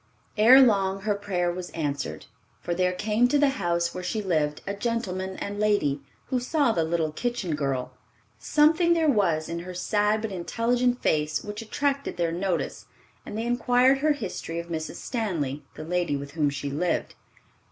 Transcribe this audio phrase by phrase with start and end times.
[0.35, 2.25] Ere long her prayer was answered,
[2.59, 6.71] for there came to the house where she lived a gentleman and lady, who saw
[6.71, 7.91] the "little kitchen girl."
[8.39, 12.87] Something there was in her sad but intelligent face which attracted their notice,
[13.27, 14.95] and they inquired her history of Mrs.
[14.95, 17.13] Stanley, the lady with whom she lived.